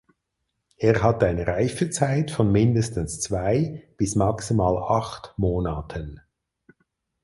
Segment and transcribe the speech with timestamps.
[0.77, 6.19] Er hat eine Reifezeit von mindestens zwei bis maximal acht Monaten.